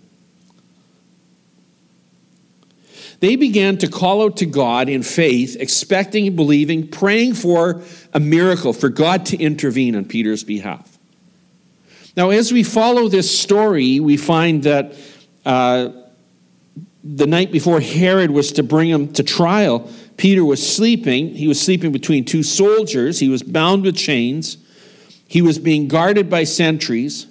They 3.20 3.36
began 3.36 3.78
to 3.78 3.88
call 3.88 4.22
out 4.22 4.36
to 4.38 4.46
God 4.46 4.88
in 4.88 5.02
faith, 5.02 5.56
expecting 5.58 6.26
and 6.28 6.36
believing, 6.36 6.86
praying 6.88 7.34
for 7.34 7.82
a 8.12 8.20
miracle, 8.20 8.72
for 8.72 8.88
God 8.88 9.26
to 9.26 9.36
intervene 9.36 9.96
on 9.96 10.04
Peter's 10.04 10.44
behalf. 10.44 10.98
Now, 12.16 12.30
as 12.30 12.52
we 12.52 12.62
follow 12.62 13.08
this 13.08 13.36
story, 13.36 14.00
we 14.00 14.16
find 14.16 14.62
that 14.64 14.94
uh, 15.44 15.90
the 17.02 17.26
night 17.26 17.50
before 17.50 17.80
Herod 17.80 18.30
was 18.30 18.52
to 18.52 18.62
bring 18.62 18.88
him 18.88 19.12
to 19.14 19.22
trial, 19.22 19.90
Peter 20.16 20.44
was 20.44 20.74
sleeping. 20.74 21.34
He 21.34 21.48
was 21.48 21.60
sleeping 21.60 21.92
between 21.92 22.24
two 22.24 22.42
soldiers, 22.42 23.20
he 23.20 23.28
was 23.28 23.42
bound 23.42 23.84
with 23.84 23.96
chains. 23.96 24.58
He 25.30 25.42
was 25.42 25.58
being 25.58 25.88
guarded 25.88 26.30
by 26.30 26.44
sentries, 26.44 27.26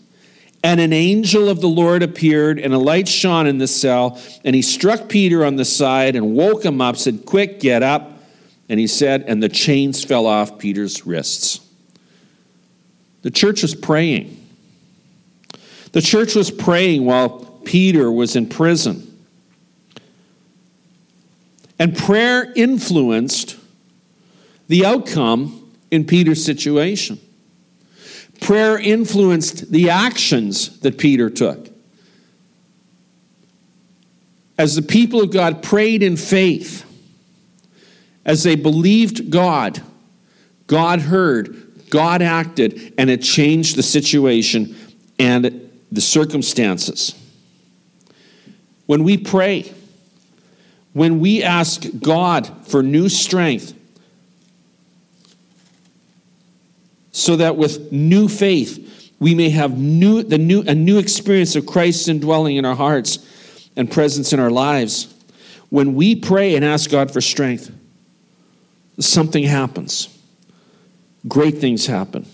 and 0.67 0.81
an 0.81 0.91
angel 0.91 1.47
of 1.47 1.61
the 1.61 1.69
Lord 1.69 2.03
appeared, 2.03 2.59
and 2.59 2.73
a 2.73 2.77
light 2.77 3.07
shone 3.07 3.47
in 3.47 3.57
the 3.57 3.69
cell. 3.69 4.19
And 4.43 4.53
he 4.53 4.61
struck 4.61 5.07
Peter 5.07 5.45
on 5.45 5.55
the 5.55 5.63
side 5.63 6.17
and 6.17 6.35
woke 6.35 6.65
him 6.65 6.81
up, 6.81 6.97
said, 6.97 7.25
Quick, 7.25 7.61
get 7.61 7.83
up. 7.83 8.21
And 8.67 8.77
he 8.77 8.85
said, 8.85 9.23
and 9.29 9.41
the 9.41 9.47
chains 9.47 10.03
fell 10.03 10.25
off 10.25 10.59
Peter's 10.59 11.05
wrists. 11.05 11.61
The 13.21 13.31
church 13.31 13.61
was 13.61 13.75
praying. 13.75 14.45
The 15.93 16.01
church 16.01 16.35
was 16.35 16.51
praying 16.51 17.05
while 17.05 17.61
Peter 17.63 18.11
was 18.11 18.35
in 18.35 18.49
prison. 18.49 19.17
And 21.79 21.95
prayer 21.95 22.51
influenced 22.57 23.55
the 24.67 24.85
outcome 24.85 25.73
in 25.91 26.03
Peter's 26.03 26.43
situation. 26.43 27.21
Prayer 28.41 28.77
influenced 28.77 29.71
the 29.71 29.89
actions 29.89 30.79
that 30.79 30.97
Peter 30.97 31.29
took. 31.29 31.69
As 34.57 34.75
the 34.75 34.81
people 34.81 35.21
of 35.21 35.31
God 35.31 35.61
prayed 35.61 36.01
in 36.01 36.17
faith, 36.17 36.83
as 38.25 38.43
they 38.43 38.55
believed 38.55 39.29
God, 39.29 39.81
God 40.67 40.99
heard, 40.99 41.89
God 41.89 42.21
acted, 42.21 42.93
and 42.97 43.09
it 43.09 43.21
changed 43.21 43.75
the 43.75 43.83
situation 43.83 44.75
and 45.19 45.69
the 45.91 46.01
circumstances. 46.01 47.15
When 48.85 49.03
we 49.03 49.17
pray, 49.17 49.73
when 50.93 51.19
we 51.19 51.43
ask 51.43 51.85
God 52.01 52.67
for 52.67 52.81
new 52.81 53.09
strength, 53.09 53.73
so 57.17 57.35
that 57.35 57.57
with 57.57 57.91
new 57.91 58.27
faith 58.27 59.11
we 59.19 59.33
may 59.33 59.49
have 59.49 59.75
new, 59.75 60.21
the 60.21 60.37
new, 60.37 60.61
a 60.67 60.75
new 60.75 60.99
experience 60.99 61.55
of 61.55 61.65
Christ's 61.65 62.07
indwelling 62.07 62.57
in 62.57 62.63
our 62.63 62.75
hearts 62.75 63.17
and 63.75 63.89
presence 63.89 64.33
in 64.33 64.39
our 64.39 64.51
lives. 64.51 65.11
When 65.69 65.95
we 65.95 66.15
pray 66.15 66.55
and 66.55 66.63
ask 66.63 66.91
God 66.91 67.11
for 67.11 67.19
strength, 67.19 67.71
something 68.99 69.43
happens. 69.43 70.15
Great 71.27 71.57
things 71.57 71.87
happen. 71.87 72.27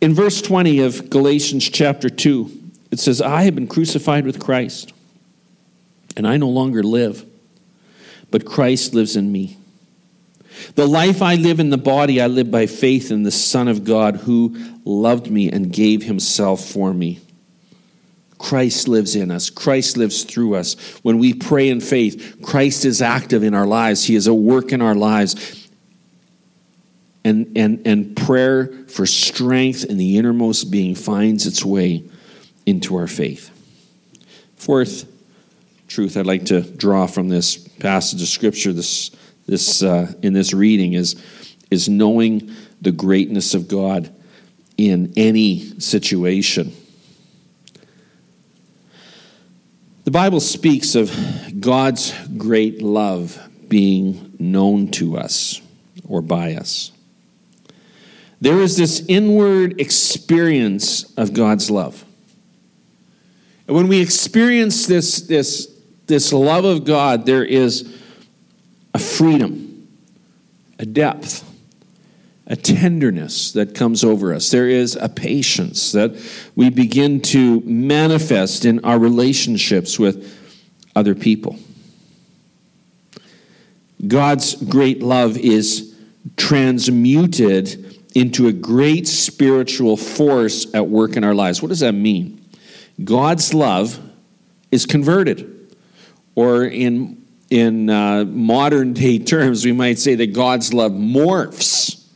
In 0.00 0.14
verse 0.14 0.40
20 0.40 0.78
of 0.82 1.10
Galatians 1.10 1.68
chapter 1.68 2.08
2, 2.08 2.70
it 2.92 3.00
says, 3.00 3.20
I 3.20 3.42
have 3.42 3.56
been 3.56 3.66
crucified 3.66 4.24
with 4.24 4.38
Christ, 4.38 4.92
and 6.16 6.24
I 6.24 6.36
no 6.36 6.48
longer 6.48 6.84
live, 6.84 7.24
but 8.30 8.46
Christ 8.46 8.94
lives 8.94 9.16
in 9.16 9.32
me. 9.32 9.56
The 10.74 10.86
life 10.86 11.22
I 11.22 11.36
live 11.36 11.60
in 11.60 11.70
the 11.70 11.78
body, 11.78 12.20
I 12.20 12.26
live 12.26 12.50
by 12.50 12.66
faith 12.66 13.10
in 13.10 13.22
the 13.22 13.30
Son 13.30 13.68
of 13.68 13.84
God 13.84 14.16
who 14.16 14.56
loved 14.84 15.30
me 15.30 15.50
and 15.50 15.72
gave 15.72 16.02
himself 16.04 16.64
for 16.64 16.92
me. 16.92 17.20
Christ 18.38 18.88
lives 18.88 19.16
in 19.16 19.30
us. 19.30 19.50
Christ 19.50 19.98
lives 19.98 20.24
through 20.24 20.54
us. 20.54 20.74
When 21.02 21.18
we 21.18 21.34
pray 21.34 21.68
in 21.68 21.80
faith, 21.80 22.38
Christ 22.42 22.86
is 22.86 23.02
active 23.02 23.42
in 23.42 23.52
our 23.54 23.66
lives. 23.66 24.04
He 24.04 24.14
is 24.14 24.26
a 24.26 24.34
work 24.34 24.72
in 24.72 24.80
our 24.80 24.94
lives. 24.94 25.68
And, 27.22 27.52
and, 27.54 27.86
and 27.86 28.16
prayer 28.16 28.68
for 28.88 29.04
strength 29.04 29.84
in 29.84 29.98
the 29.98 30.16
innermost 30.16 30.70
being 30.70 30.94
finds 30.94 31.46
its 31.46 31.62
way 31.62 32.02
into 32.64 32.96
our 32.96 33.06
faith. 33.06 33.50
Fourth 34.56 35.06
truth 35.86 36.16
I'd 36.16 36.26
like 36.26 36.46
to 36.46 36.62
draw 36.62 37.06
from 37.06 37.28
this 37.28 37.58
passage 37.58 38.22
of 38.22 38.28
Scripture 38.28 38.72
this 38.72 39.10
this 39.50 39.82
uh, 39.82 40.12
in 40.22 40.32
this 40.32 40.54
reading 40.54 40.92
is 40.92 41.20
is 41.70 41.88
knowing 41.88 42.50
the 42.80 42.92
greatness 42.92 43.52
of 43.52 43.68
God 43.68 44.10
in 44.76 45.12
any 45.16 45.78
situation. 45.80 46.72
The 50.04 50.10
Bible 50.10 50.40
speaks 50.40 50.94
of 50.94 51.12
God's 51.60 52.14
great 52.38 52.80
love 52.80 53.38
being 53.68 54.34
known 54.38 54.90
to 54.92 55.18
us 55.18 55.60
or 56.08 56.22
by 56.22 56.54
us. 56.54 56.92
There 58.40 58.60
is 58.60 58.76
this 58.76 59.04
inward 59.06 59.80
experience 59.80 61.12
of 61.16 61.34
God's 61.34 61.70
love. 61.70 62.04
And 63.66 63.76
when 63.76 63.88
we 63.88 64.00
experience 64.00 64.86
this, 64.86 65.20
this, 65.20 65.70
this 66.06 66.32
love 66.32 66.64
of 66.64 66.84
God, 66.84 67.26
there 67.26 67.44
is 67.44 67.99
a 68.94 68.98
freedom, 68.98 69.88
a 70.78 70.86
depth, 70.86 71.46
a 72.46 72.56
tenderness 72.56 73.52
that 73.52 73.74
comes 73.74 74.02
over 74.02 74.34
us. 74.34 74.50
There 74.50 74.68
is 74.68 74.96
a 74.96 75.08
patience 75.08 75.92
that 75.92 76.16
we 76.56 76.68
begin 76.68 77.20
to 77.22 77.60
manifest 77.60 78.64
in 78.64 78.84
our 78.84 78.98
relationships 78.98 79.98
with 79.98 80.36
other 80.96 81.14
people. 81.14 81.56
God's 84.06 84.54
great 84.54 85.02
love 85.02 85.36
is 85.36 85.94
transmuted 86.36 88.02
into 88.14 88.48
a 88.48 88.52
great 88.52 89.06
spiritual 89.06 89.96
force 89.96 90.72
at 90.74 90.88
work 90.88 91.16
in 91.16 91.24
our 91.24 91.34
lives. 91.34 91.62
What 91.62 91.68
does 91.68 91.80
that 91.80 91.92
mean? 91.92 92.44
God's 93.04 93.54
love 93.54 94.00
is 94.70 94.86
converted. 94.86 95.76
Or 96.34 96.64
in, 96.64 97.24
in 97.50 97.90
uh, 97.90 98.24
modern 98.24 98.92
day 98.92 99.18
terms, 99.18 99.64
we 99.64 99.72
might 99.72 99.98
say 99.98 100.14
that 100.14 100.32
God's 100.32 100.72
love 100.72 100.92
morphs 100.92 102.06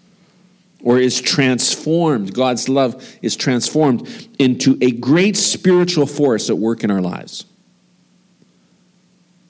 or 0.83 0.99
is 0.99 1.21
transformed. 1.21 2.33
God's 2.33 2.69
love 2.69 3.05
is 3.21 3.37
transformed 3.37 4.29
into 4.39 4.79
a 4.81 4.93
great 4.93 5.37
spiritual 5.37 6.07
force 6.07 6.49
at 6.51 6.57
work 6.57 6.85
in 6.85 6.91
our 6.91 7.01
lives. 7.01 7.47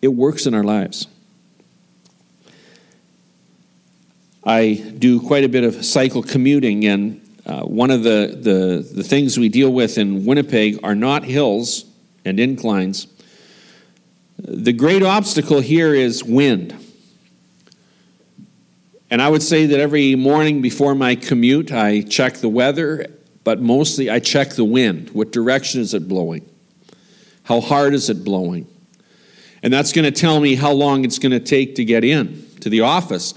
It 0.00 0.08
works 0.08 0.46
in 0.46 0.54
our 0.54 0.64
lives. 0.64 1.06
I 4.46 4.74
do 4.98 5.20
quite 5.20 5.44
a 5.44 5.48
bit 5.48 5.64
of 5.64 5.84
cycle 5.84 6.22
commuting, 6.22 6.84
and 6.84 7.20
uh, 7.46 7.62
one 7.62 7.90
of 7.90 8.02
the, 8.02 8.38
the, 8.40 8.88
the 8.94 9.02
things 9.02 9.38
we 9.38 9.48
deal 9.48 9.72
with 9.72 9.96
in 9.96 10.24
Winnipeg 10.26 10.80
are 10.82 10.94
not 10.94 11.24
hills 11.24 11.86
and 12.24 12.38
inclines. 12.38 13.06
The 14.38 14.72
great 14.72 15.02
obstacle 15.02 15.60
here 15.60 15.94
is 15.94 16.24
wind. 16.24 16.76
And 19.10 19.22
I 19.22 19.28
would 19.28 19.42
say 19.42 19.66
that 19.66 19.80
every 19.80 20.14
morning 20.14 20.60
before 20.60 20.94
my 20.94 21.14
commute, 21.14 21.72
I 21.72 22.02
check 22.02 22.38
the 22.38 22.48
weather, 22.48 23.06
but 23.44 23.60
mostly 23.60 24.10
I 24.10 24.18
check 24.18 24.50
the 24.50 24.64
wind. 24.64 25.10
What 25.10 25.30
direction 25.30 25.80
is 25.80 25.94
it 25.94 26.08
blowing? 26.08 26.48
How 27.44 27.60
hard 27.60 27.94
is 27.94 28.10
it 28.10 28.24
blowing? 28.24 28.66
And 29.62 29.72
that's 29.72 29.92
going 29.92 30.04
to 30.04 30.10
tell 30.10 30.40
me 30.40 30.56
how 30.56 30.72
long 30.72 31.04
it's 31.04 31.18
going 31.18 31.32
to 31.32 31.40
take 31.40 31.76
to 31.76 31.84
get 31.84 32.04
in 32.04 32.46
to 32.60 32.68
the 32.68 32.80
office 32.80 33.34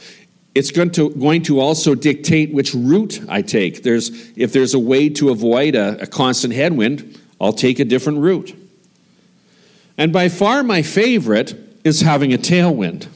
it's 0.57 0.71
going 0.71 0.89
to, 0.89 1.11
going 1.11 1.43
to 1.43 1.59
also 1.59 1.93
dictate 1.93 2.51
which 2.51 2.73
route 2.73 3.21
I 3.29 3.43
take. 3.43 3.83
There's, 3.83 4.09
if 4.35 4.53
there's 4.53 4.73
a 4.73 4.79
way 4.79 5.07
to 5.09 5.29
avoid 5.29 5.75
a, 5.75 6.01
a 6.01 6.07
constant 6.07 6.53
headwind, 6.53 7.21
I'll 7.39 7.53
take 7.53 7.77
a 7.77 7.85
different 7.85 8.19
route. 8.19 8.55
And 9.97 10.13
by 10.13 10.29
far 10.29 10.63
my 10.63 10.83
favorite 10.83 11.55
is 11.83 12.01
having 12.01 12.33
a 12.33 12.37
tailwind. 12.37 13.07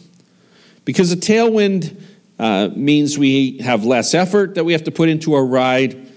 Because 0.84 1.12
a 1.12 1.16
tailwind 1.16 2.02
uh, 2.40 2.70
means 2.76 3.18
we 3.18 3.60
have 3.60 3.86
less 3.86 4.16
effort 4.16 4.56
that 4.56 4.64
we 4.64 4.74
have 4.74 4.84
to 4.86 4.92
put 4.92 5.10
into 5.10 5.34
our 5.34 5.46
ride, 5.46 6.12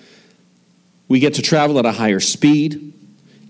we 1.06 1.20
get 1.20 1.34
to 1.34 1.42
travel 1.42 1.78
at 1.78 1.84
a 1.84 1.92
higher 1.92 2.20
speed, 2.20 2.94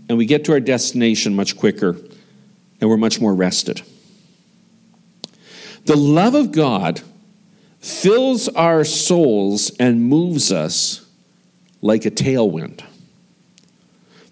and 0.09 0.19
we 0.19 0.27
get 0.27 0.45
to 0.47 0.53
our 0.53 0.61
destination 0.61 1.37
much 1.37 1.57
quicker, 1.57 1.97
and 2.81 2.91
we're 2.91 2.97
much 2.97 3.21
more 3.21 3.33
rested. 3.33 3.81
The 5.85 5.97
love 5.97 6.35
of 6.35 6.51
God 6.51 7.01
fills 7.79 8.49
our 8.49 8.85
souls 8.85 9.71
and 9.79 10.03
moves 10.03 10.51
us 10.51 11.07
like 11.81 12.07
a 12.07 12.11
tailwind. 12.11 12.83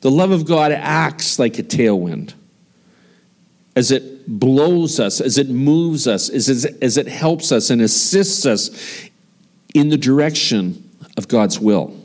The 0.00 0.10
love 0.10 0.32
of 0.32 0.46
God 0.46 0.72
acts 0.72 1.38
like 1.38 1.58
a 1.60 1.62
tailwind 1.62 2.34
as 3.74 3.90
it 3.90 4.26
blows 4.26 5.00
us, 5.00 5.20
as 5.20 5.38
it 5.38 5.48
moves 5.48 6.06
us, 6.06 6.28
as, 6.28 6.48
as 6.80 6.96
it 6.96 7.08
helps 7.08 7.52
us 7.52 7.70
and 7.70 7.80
assists 7.80 8.44
us 8.44 9.08
in 9.74 9.88
the 9.88 9.96
direction 9.96 10.90
of 11.16 11.28
God's 11.28 11.58
will. 11.58 11.96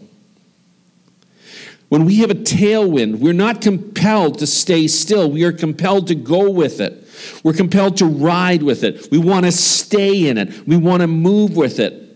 When 1.89 2.05
we 2.05 2.17
have 2.17 2.31
a 2.31 2.36
tailwind, 2.36 3.19
we're 3.19 3.33
not 3.33 3.62
compelled 3.62 4.39
to 4.39 4.47
stay 4.47 4.88
still. 4.88 5.31
We 5.31 5.43
are 5.43 5.53
compelled 5.53 6.07
to 6.07 6.15
go 6.15 6.50
with 6.50 6.81
it. 6.81 7.07
We're 7.43 7.53
compelled 7.53 7.97
to 7.97 8.05
ride 8.05 8.62
with 8.62 8.83
it. 8.83 9.09
We 9.09 9.17
want 9.17 9.45
to 9.45 9.51
stay 9.51 10.27
in 10.27 10.38
it. 10.38 10.67
We 10.67 10.77
want 10.77 11.01
to 11.01 11.07
move 11.07 11.55
with 11.55 11.79
it. 11.79 12.06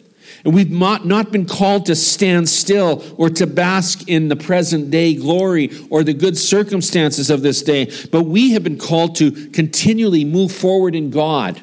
And 0.44 0.56
we've 0.56 0.72
not 0.72 1.32
been 1.32 1.46
called 1.46 1.86
to 1.86 1.96
stand 1.96 2.50
still 2.50 3.04
or 3.18 3.30
to 3.30 3.46
bask 3.46 4.08
in 4.08 4.28
the 4.28 4.36
present 4.36 4.90
day 4.90 5.14
glory 5.14 5.70
or 5.90 6.04
the 6.04 6.14
good 6.14 6.38
circumstances 6.38 7.30
of 7.30 7.42
this 7.44 7.62
day, 7.62 7.92
but 8.12 8.24
we 8.24 8.52
have 8.52 8.64
been 8.64 8.80
called 8.80 9.16
to 9.18 9.32
continually 9.50 10.26
move 10.26 10.52
forward 10.52 10.96
in 10.96 11.12
God. 11.12 11.62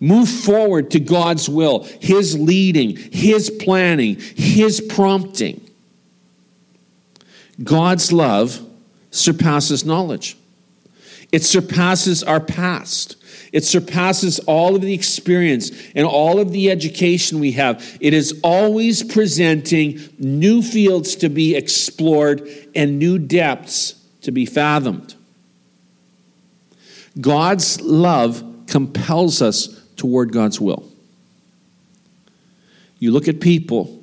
Move 0.00 0.28
forward 0.28 0.92
to 0.92 1.00
God's 1.00 1.48
will, 1.48 1.82
His 2.00 2.38
leading, 2.38 2.96
His 2.96 3.50
planning, 3.50 4.16
His 4.16 4.80
prompting. 4.80 5.60
God's 7.62 8.12
love 8.12 8.64
surpasses 9.10 9.84
knowledge. 9.84 10.36
It 11.30 11.44
surpasses 11.44 12.22
our 12.22 12.40
past. 12.40 13.16
It 13.52 13.64
surpasses 13.64 14.38
all 14.40 14.76
of 14.76 14.82
the 14.82 14.94
experience 14.94 15.70
and 15.94 16.06
all 16.06 16.38
of 16.38 16.52
the 16.52 16.70
education 16.70 17.40
we 17.40 17.52
have. 17.52 17.98
It 18.00 18.14
is 18.14 18.38
always 18.42 19.02
presenting 19.02 20.00
new 20.18 20.62
fields 20.62 21.16
to 21.16 21.28
be 21.28 21.54
explored 21.54 22.48
and 22.74 22.98
new 22.98 23.18
depths 23.18 23.94
to 24.22 24.32
be 24.32 24.46
fathomed. 24.46 25.14
God's 27.20 27.80
love 27.80 28.44
compels 28.66 29.42
us 29.42 29.82
toward 29.96 30.32
God's 30.32 30.60
will. 30.60 30.84
You 32.98 33.12
look 33.12 33.28
at 33.28 33.40
people 33.40 34.02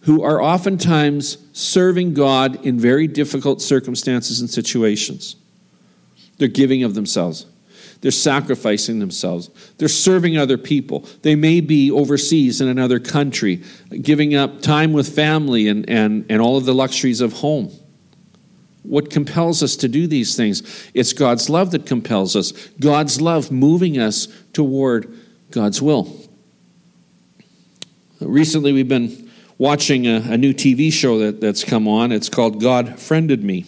who 0.00 0.22
are 0.22 0.42
oftentimes 0.42 1.38
serving 1.52 2.14
God 2.14 2.64
in 2.64 2.78
very 2.78 3.06
difficult 3.06 3.62
circumstances 3.62 4.40
and 4.40 4.50
situations. 4.50 5.36
They're 6.42 6.48
giving 6.48 6.82
of 6.82 6.94
themselves. 6.94 7.46
They're 8.00 8.10
sacrificing 8.10 8.98
themselves. 8.98 9.48
They're 9.78 9.86
serving 9.86 10.36
other 10.36 10.58
people. 10.58 11.06
They 11.22 11.36
may 11.36 11.60
be 11.60 11.88
overseas 11.88 12.60
in 12.60 12.66
another 12.66 12.98
country, 12.98 13.62
giving 14.00 14.34
up 14.34 14.60
time 14.60 14.92
with 14.92 15.14
family 15.14 15.68
and, 15.68 15.88
and, 15.88 16.26
and 16.28 16.42
all 16.42 16.56
of 16.56 16.64
the 16.64 16.74
luxuries 16.74 17.20
of 17.20 17.34
home. 17.34 17.70
What 18.82 19.08
compels 19.08 19.62
us 19.62 19.76
to 19.76 19.88
do 19.88 20.08
these 20.08 20.34
things? 20.34 20.64
It's 20.94 21.12
God's 21.12 21.48
love 21.48 21.70
that 21.70 21.86
compels 21.86 22.34
us, 22.34 22.50
God's 22.80 23.20
love 23.20 23.52
moving 23.52 24.00
us 24.00 24.26
toward 24.52 25.16
God's 25.52 25.80
will. 25.80 26.12
Recently, 28.18 28.72
we've 28.72 28.88
been 28.88 29.30
watching 29.58 30.08
a, 30.08 30.16
a 30.32 30.36
new 30.36 30.52
TV 30.52 30.92
show 30.92 31.20
that, 31.20 31.40
that's 31.40 31.62
come 31.62 31.86
on. 31.86 32.10
It's 32.10 32.28
called 32.28 32.60
God 32.60 32.98
Friended 32.98 33.44
Me. 33.44 33.64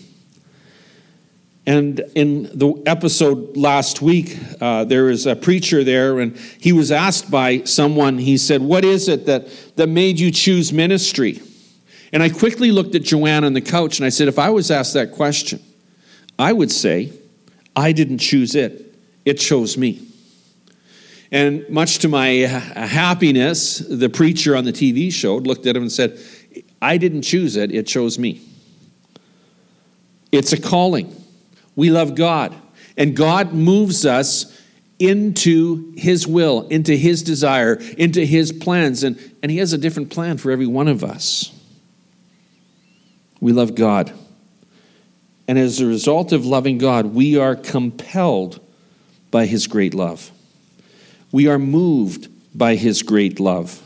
And 1.67 2.01
in 2.15 2.43
the 2.57 2.83
episode 2.85 3.57
last 3.57 4.03
week, 4.03 4.39
uh, 4.61 4.85
there 4.85 5.05
was 5.05 5.27
a 5.27 5.35
preacher 5.35 5.83
there, 5.83 6.21
and 6.21 6.37
he 6.37 6.73
was 6.73 6.93
asked 6.93 7.31
by 7.31 7.65
someone, 7.65 8.19
he 8.19 8.37
said, 8.37 8.61
What 8.61 8.85
is 8.85 9.09
it 9.09 9.25
that, 9.27 9.49
that 9.77 9.89
made 9.89 10.21
you 10.21 10.31
choose 10.31 10.73
ministry? 10.73 11.41
And 12.13 12.23
I 12.23 12.29
quickly 12.29 12.71
looked 12.71 12.95
at 12.95 13.03
Joanne 13.03 13.45
on 13.45 13.55
the 13.55 13.61
couch 13.63 13.99
and 13.99 14.05
I 14.05 14.11
said, 14.11 14.29
If 14.29 14.39
I 14.39 14.51
was 14.51 14.71
asked 14.71 14.93
that 14.95 15.13
question, 15.13 15.61
I 16.39 16.53
would 16.53 16.71
say, 16.71 17.13
I 17.75 17.93
didn't 17.93 18.19
choose 18.19 18.55
it, 18.55 18.95
it 19.25 19.35
chose 19.35 19.79
me. 19.79 20.07
And 21.33 21.69
much 21.69 21.99
to 22.01 22.09
my 22.09 22.29
happiness, 22.29 23.79
the 23.79 24.09
preacher 24.09 24.55
on 24.55 24.65
the 24.65 24.73
TV 24.73 25.13
show 25.13 25.37
looked 25.37 25.67
at 25.67 25.75
him 25.75 25.83
and 25.83 25.91
said, 25.91 26.19
I 26.81 26.99
didn't 26.99 27.23
choose 27.23 27.57
it, 27.57 27.73
it 27.73 27.87
chose 27.87 28.19
me. 28.19 28.43
It's 30.31 30.53
a 30.53 30.61
calling. 30.61 31.24
We 31.77 31.91
love 31.91 32.15
God. 32.15 32.55
And 32.97 33.17
God 33.17 33.53
moves 33.53 34.07
us 34.07 34.61
into 34.99 35.93
His 35.97 36.27
will, 36.27 36.69
into 36.69 36.97
His 36.97 37.23
desire, 37.23 37.75
into 37.99 38.25
His 38.25 38.53
plans. 38.53 39.03
And, 39.03 39.19
and 39.43 39.51
He 39.51 39.59
has 39.59 39.73
a 39.73 39.79
different 39.79 40.11
plan 40.11 40.39
for 40.39 40.51
every 40.51 40.67
one 40.67 40.89
of 40.89 41.03
us. 41.03 41.51
We 43.41 43.53
love 43.53 43.75
God. 43.75 44.13
And 45.47 45.59
as 45.59 45.81
a 45.81 45.87
result 45.87 46.33
of 46.33 46.47
loving 46.47 46.79
God, 46.79 47.07
we 47.07 47.37
are 47.37 47.55
compelled 47.55 48.61
by 49.31 49.47
His 49.47 49.67
great 49.67 49.93
love. 49.93 50.31
We 51.33 51.49
are 51.49 51.59
moved 51.59 52.29
by 52.57 52.77
His 52.77 53.03
great 53.03 53.41
love. 53.41 53.83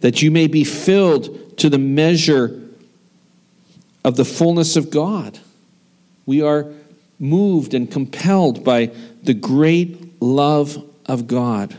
That 0.00 0.22
you 0.22 0.30
may 0.30 0.46
be 0.46 0.64
filled 0.64 1.58
to 1.58 1.68
the 1.68 1.78
measure 1.78 2.60
of 4.04 4.16
the 4.16 4.24
fullness 4.24 4.76
of 4.76 4.90
God. 4.90 5.38
We 6.30 6.42
are 6.42 6.72
moved 7.18 7.74
and 7.74 7.90
compelled 7.90 8.62
by 8.62 8.92
the 9.24 9.34
great 9.34 10.22
love 10.22 10.80
of 11.06 11.26
God. 11.26 11.76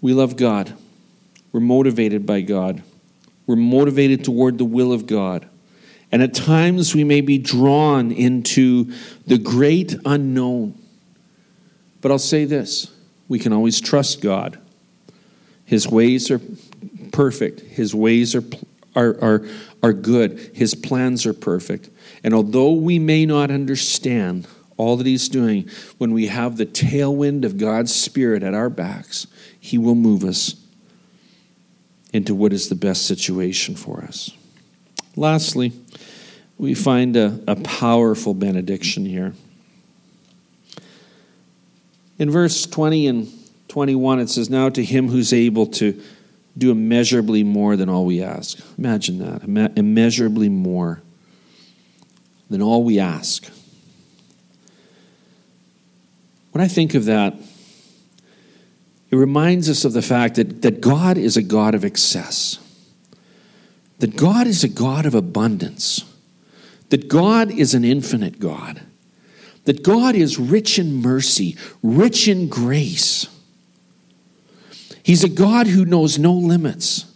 We 0.00 0.12
love 0.12 0.36
God. 0.36 0.72
We're 1.50 1.58
motivated 1.58 2.24
by 2.24 2.42
God. 2.42 2.84
We're 3.48 3.56
motivated 3.56 4.24
toward 4.24 4.58
the 4.58 4.64
will 4.64 4.92
of 4.92 5.08
God. 5.08 5.48
And 6.12 6.22
at 6.22 6.34
times 6.34 6.94
we 6.94 7.02
may 7.02 7.20
be 7.20 7.36
drawn 7.36 8.12
into 8.12 8.92
the 9.26 9.38
great 9.38 9.96
unknown. 10.04 10.80
But 12.00 12.12
I'll 12.12 12.20
say 12.20 12.44
this 12.44 12.92
we 13.26 13.40
can 13.40 13.52
always 13.52 13.80
trust 13.80 14.20
God. 14.20 14.60
His 15.64 15.88
ways 15.88 16.30
are 16.30 16.40
perfect. 17.12 17.60
His 17.60 17.94
ways 17.94 18.34
are, 18.34 18.44
are, 18.96 19.16
are, 19.22 19.46
are 19.82 19.92
good. 19.92 20.50
His 20.54 20.74
plans 20.74 21.26
are 21.26 21.34
perfect. 21.34 21.90
And 22.24 22.34
although 22.34 22.72
we 22.72 22.98
may 22.98 23.26
not 23.26 23.50
understand 23.50 24.46
all 24.76 24.96
that 24.96 25.06
He's 25.06 25.28
doing, 25.28 25.68
when 25.98 26.12
we 26.12 26.26
have 26.26 26.56
the 26.56 26.66
tailwind 26.66 27.44
of 27.44 27.58
God's 27.58 27.94
Spirit 27.94 28.42
at 28.42 28.54
our 28.54 28.70
backs, 28.70 29.26
He 29.60 29.78
will 29.78 29.94
move 29.94 30.24
us. 30.24 30.56
into 32.12 32.34
what 32.34 32.52
is 32.52 32.68
the 32.68 32.74
best 32.74 33.06
situation 33.06 33.74
for 33.74 34.02
us. 34.02 34.30
Lastly, 35.16 35.72
we 36.58 36.74
find 36.74 37.16
a, 37.16 37.40
a 37.46 37.56
powerful 37.56 38.34
benediction 38.34 39.06
here. 39.06 39.32
In 42.18 42.30
verse 42.30 42.66
20 42.66 43.06
and 43.08 43.32
21, 43.68 44.20
it 44.20 44.28
says, 44.28 44.50
Now 44.50 44.68
to 44.68 44.84
him 44.84 45.08
who's 45.08 45.32
able 45.32 45.66
to 45.66 46.00
do 46.56 46.70
immeasurably 46.70 47.42
more 47.42 47.76
than 47.76 47.88
all 47.88 48.04
we 48.04 48.22
ask. 48.22 48.58
Imagine 48.78 49.18
that. 49.18 49.72
Immeasurably 49.76 50.48
more 50.48 51.02
than 52.50 52.60
all 52.60 52.84
we 52.84 52.98
ask. 52.98 53.50
When 56.52 56.62
I 56.62 56.68
think 56.68 56.94
of 56.94 57.06
that, 57.06 57.34
it 59.10 59.16
reminds 59.16 59.68
us 59.68 59.84
of 59.84 59.92
the 59.92 60.02
fact 60.02 60.36
that, 60.36 60.62
that 60.62 60.80
God 60.80 61.18
is 61.18 61.36
a 61.36 61.42
God 61.42 61.74
of 61.74 61.84
excess, 61.84 62.58
that 63.98 64.16
God 64.16 64.46
is 64.46 64.62
a 64.64 64.68
God 64.68 65.06
of 65.06 65.14
abundance, 65.14 66.04
that 66.90 67.08
God 67.08 67.50
is 67.50 67.74
an 67.74 67.84
infinite 67.84 68.38
God, 68.38 68.82
that 69.64 69.82
God 69.82 70.14
is 70.14 70.38
rich 70.38 70.78
in 70.78 70.94
mercy, 70.94 71.56
rich 71.82 72.28
in 72.28 72.48
grace. 72.48 73.26
He's 75.02 75.24
a 75.24 75.28
God 75.28 75.66
who 75.66 75.84
knows 75.84 76.18
no 76.18 76.32
limits. 76.32 77.06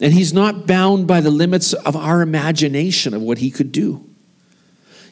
And 0.00 0.12
he's 0.12 0.32
not 0.32 0.66
bound 0.66 1.06
by 1.06 1.20
the 1.20 1.30
limits 1.30 1.72
of 1.72 1.96
our 1.96 2.20
imagination 2.20 3.14
of 3.14 3.22
what 3.22 3.38
he 3.38 3.50
could 3.50 3.72
do. 3.72 4.04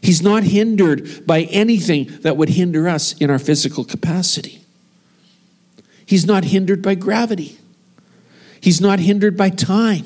He's 0.03 0.21
not 0.21 0.43
hindered 0.43 1.27
by 1.27 1.43
anything 1.43 2.07
that 2.21 2.37
would 2.37 2.51
hinder 2.51 2.89
us 2.89 3.15
in 3.15 3.31
our 3.31 3.39
physical 3.39 3.85
capacity. 3.85 4.61
He's 6.05 6.27
not 6.27 6.45
hindered 6.45 6.83
by 6.83 6.97
gravity. 6.97 7.59
He's 8.61 8.81
not 8.81 8.99
hindered 8.99 9.37
by 9.37 9.49
time. 9.49 10.05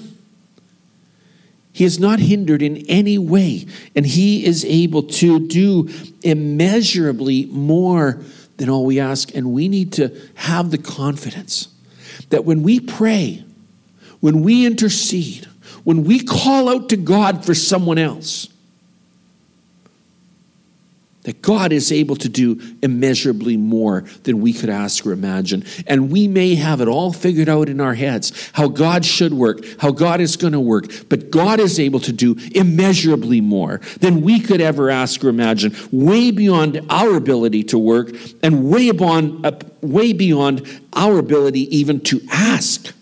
He 1.73 1.85
is 1.85 1.99
not 1.99 2.19
hindered 2.19 2.63
in 2.63 2.85
any 2.89 3.19
way, 3.19 3.67
and 3.95 4.05
He 4.05 4.45
is 4.45 4.65
able 4.65 5.05
to 5.05 5.47
do 5.47 5.89
immeasurably 6.23 7.47
more 7.47 8.21
than 8.57 8.69
all 8.69 8.85
we 8.85 8.99
ask. 8.99 9.35
And 9.35 9.53
we 9.53 9.69
need 9.69 9.93
to 9.95 10.17
have 10.35 10.71
the 10.71 10.79
confidence 10.79 11.69
that 12.31 12.45
when 12.45 12.63
we 12.63 12.81
pray, 12.81 13.45
when 14.21 14.43
we 14.43 14.67
intercede, 14.67 15.47
when 15.85 16.05
we 16.05 16.21
call 16.21 16.69
out 16.69 16.89
to 16.91 16.97
God 16.97 17.45
for 17.45 17.55
someone 17.55 17.99
else, 17.99 18.49
that 21.29 21.43
God 21.43 21.73
is 21.73 21.93
able 21.93 22.17
to 22.17 22.29
do 22.29 22.61
immeasurably 22.83 23.57
more 23.57 24.01
than 24.23 24.41
we 24.41 24.53
could 24.53 24.71
ask 24.71 25.07
or 25.07 25.13
imagine. 25.13 25.65
And 25.87 26.11
we 26.11 26.27
may 26.27 26.55
have 26.55 26.81
it 26.81 26.89
all 26.89 27.13
figured 27.13 27.49
out 27.49 27.69
in 27.69 27.81
our 27.81 27.95
heads 27.95 28.51
how 28.55 28.69
God 28.69 29.05
should 29.05 29.35
work, 29.35 29.61
how 29.79 29.91
God 29.91 30.21
is 30.21 30.37
going 30.37 30.55
to 30.55 30.61
work, 30.61 30.87
but 31.09 31.31
God 31.31 31.61
is 31.61 31.79
able 31.79 32.01
to 32.01 32.13
do 32.13 32.37
immeasurably 32.55 33.41
more 33.41 33.81
than 34.01 34.23
we 34.23 34.41
could 34.41 34.61
ever 34.61 34.91
ask 34.91 35.23
or 35.23 35.29
imagine, 35.29 35.77
way 35.93 36.31
beyond 36.31 36.81
our 36.89 37.17
ability 37.17 37.63
to 37.65 37.79
work 37.79 38.11
and 38.43 38.71
way 38.71 38.91
beyond, 38.91 39.45
uh, 39.45 39.53
way 39.83 40.13
beyond 40.13 40.67
our 40.95 41.19
ability 41.19 41.77
even 41.77 42.01
to 42.01 42.21
ask. 42.31 42.95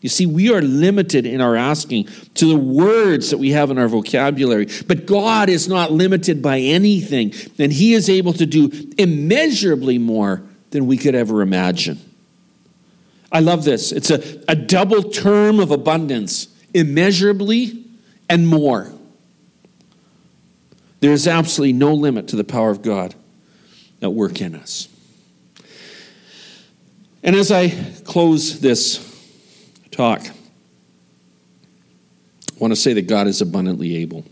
You 0.00 0.08
see, 0.08 0.24
we 0.24 0.52
are 0.52 0.62
limited 0.62 1.26
in 1.26 1.40
our 1.40 1.56
asking 1.56 2.08
to 2.34 2.46
the 2.46 2.56
words 2.56 3.30
that 3.30 3.38
we 3.38 3.50
have 3.50 3.70
in 3.70 3.78
our 3.78 3.88
vocabulary, 3.88 4.66
but 4.86 5.04
God 5.04 5.50
is 5.50 5.68
not 5.68 5.92
limited 5.92 6.40
by 6.40 6.58
anything, 6.58 7.34
and 7.58 7.72
He 7.72 7.92
is 7.92 8.08
able 8.08 8.32
to 8.34 8.46
do 8.46 8.70
immeasurably 8.96 9.98
more 9.98 10.42
than 10.70 10.86
we 10.86 10.96
could 10.96 11.14
ever 11.14 11.42
imagine. 11.42 11.98
I 13.30 13.40
love 13.40 13.64
this. 13.64 13.92
It's 13.92 14.10
a, 14.10 14.42
a 14.48 14.56
double 14.56 15.02
term 15.02 15.60
of 15.60 15.70
abundance 15.70 16.48
immeasurably 16.72 17.84
and 18.28 18.46
more. 18.46 18.90
There 21.00 21.12
is 21.12 21.26
absolutely 21.26 21.72
no 21.74 21.94
limit 21.94 22.28
to 22.28 22.36
the 22.36 22.44
power 22.44 22.70
of 22.70 22.82
God 22.82 23.14
at 24.00 24.12
work 24.12 24.40
in 24.40 24.54
us. 24.54 24.88
And 27.22 27.36
as 27.36 27.52
I 27.52 27.70
close 28.04 28.60
this 28.60 29.09
talk, 30.00 30.22
I 30.26 30.32
want 32.58 32.72
to 32.72 32.76
say 32.76 32.94
that 32.94 33.06
God 33.06 33.26
is 33.26 33.42
abundantly 33.42 33.96
able. 33.96 34.24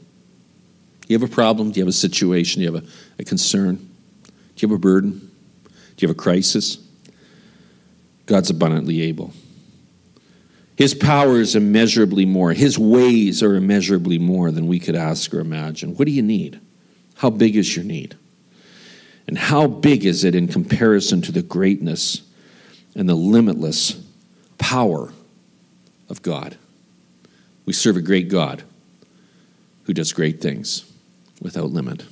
You 1.09 1.19
have 1.19 1.31
a 1.31 1.35
problem? 1.35 1.73
Do 1.73 1.79
you 1.79 1.85
have 1.85 1.91
a 1.91 1.93
situation? 1.93 2.61
Do 2.61 2.67
you 2.67 2.73
have 2.73 2.85
a, 2.85 2.87
a 3.19 3.25
concern? 3.25 3.77
Do 3.77 4.33
you 4.57 4.69
have 4.69 4.77
a 4.77 4.81
burden? 4.81 5.31
Do 5.69 5.71
you 5.99 6.09
have 6.09 6.17
a 6.17 6.19
crisis? 6.19 6.79
God's 8.25 8.49
abundantly 8.49 9.03
able. 9.03 9.35
His 10.77 10.95
power 10.95 11.39
is 11.39 11.55
immeasurably 11.55 12.25
more. 12.25 12.55
His 12.55 12.79
ways 12.79 13.43
are 13.43 13.55
immeasurably 13.55 14.19
more 14.19 14.51
than 14.51 14.69
we 14.69 14.81
could 14.81 14.97
ask 14.97 15.35
or 15.35 15.41
imagine. 15.41 15.97
What 15.97 16.07
do 16.07 16.13
you 16.13 16.23
need? 16.23 16.61
How 17.17 17.29
big 17.29 17.57
is 17.57 17.77
your 17.77 17.85
need? 17.85 18.17
And 19.27 19.37
how 19.37 19.67
big 19.67 20.07
is 20.07 20.25
it 20.25 20.35
in 20.35 20.49
comparison 20.49 21.21
to 21.23 21.33
the 21.33 21.43
greatness 21.43 22.23
and 22.95 23.07
the 23.07 23.15
limitless 23.15 24.03
power 24.57 25.13
of 26.09 26.23
God. 26.23 26.57
We 27.65 27.73
serve 27.73 27.97
a 27.97 28.03
great 28.03 28.29
God 28.29 28.63
who 29.85 29.93
does 29.93 30.13
great 30.13 30.41
things 30.41 30.91
without 31.41 31.71
limit. 31.71 32.05